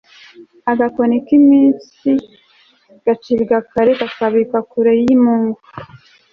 agakoni 0.71 1.17
k'iminsi 1.25 2.11
gacibwa 3.05 3.57
kare 3.71 3.91
,kakabikwa 3.99 4.59
kure 4.71 4.93
y'imungu 5.01 5.59